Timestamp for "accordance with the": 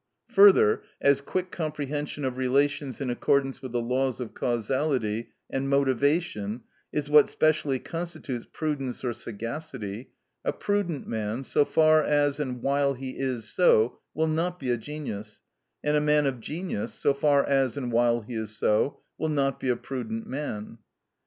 3.11-3.83